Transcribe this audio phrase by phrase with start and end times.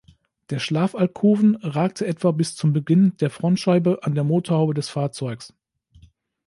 [0.49, 5.53] Der Schlaf-Alkoven ragte etwa bis zum Beginn der Frontscheibe an der Motorhaube des Fahrzeugs.